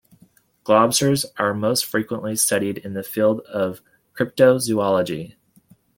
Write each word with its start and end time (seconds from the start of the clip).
Globsters 0.65 1.27
are 1.37 1.53
most 1.53 1.85
frequently 1.85 2.35
studied 2.35 2.79
in 2.79 2.95
the 2.95 3.03
field 3.03 3.41
of 3.41 3.83
cryptozoology. 4.17 5.35